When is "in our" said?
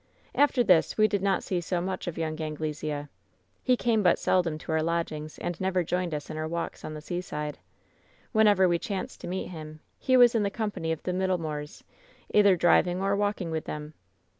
6.31-6.47